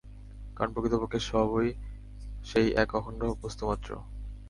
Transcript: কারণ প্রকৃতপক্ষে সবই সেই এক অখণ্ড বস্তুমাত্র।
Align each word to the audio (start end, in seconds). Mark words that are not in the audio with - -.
কারণ 0.57 0.71
প্রকৃতপক্ষে 0.73 1.19
সবই 1.29 1.69
সেই 2.45 2.67
এক 2.75 2.89
অখণ্ড 2.95 3.21
বস্তুমাত্র। 3.41 3.89